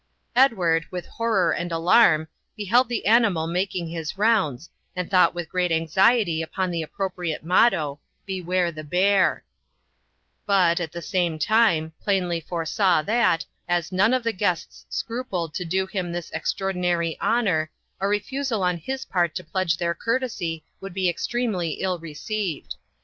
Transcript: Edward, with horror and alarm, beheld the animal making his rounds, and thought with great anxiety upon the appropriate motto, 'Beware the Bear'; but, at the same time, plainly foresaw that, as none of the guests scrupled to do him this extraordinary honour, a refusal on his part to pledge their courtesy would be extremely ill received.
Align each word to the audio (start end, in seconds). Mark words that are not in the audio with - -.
Edward, 0.35 0.87
with 0.89 1.05
horror 1.05 1.51
and 1.51 1.71
alarm, 1.71 2.27
beheld 2.57 2.89
the 2.89 3.05
animal 3.05 3.45
making 3.45 3.85
his 3.87 4.17
rounds, 4.17 4.67
and 4.95 5.11
thought 5.11 5.35
with 5.35 5.47
great 5.47 5.71
anxiety 5.71 6.41
upon 6.41 6.71
the 6.71 6.81
appropriate 6.81 7.43
motto, 7.43 7.99
'Beware 8.25 8.71
the 8.71 8.83
Bear'; 8.83 9.43
but, 10.47 10.79
at 10.79 10.91
the 10.91 11.03
same 11.03 11.37
time, 11.37 11.93
plainly 12.01 12.39
foresaw 12.39 13.03
that, 13.03 13.45
as 13.67 13.91
none 13.91 14.11
of 14.15 14.23
the 14.23 14.33
guests 14.33 14.87
scrupled 14.89 15.53
to 15.53 15.65
do 15.65 15.85
him 15.85 16.11
this 16.11 16.31
extraordinary 16.31 17.15
honour, 17.21 17.69
a 17.99 18.07
refusal 18.07 18.63
on 18.63 18.77
his 18.77 19.05
part 19.05 19.35
to 19.35 19.43
pledge 19.43 19.77
their 19.77 19.93
courtesy 19.93 20.63
would 20.79 20.95
be 20.95 21.09
extremely 21.09 21.73
ill 21.73 21.99
received. 21.99 22.73